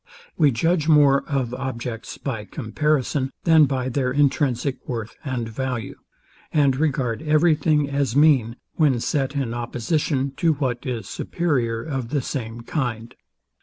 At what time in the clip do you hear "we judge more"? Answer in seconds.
0.35-1.21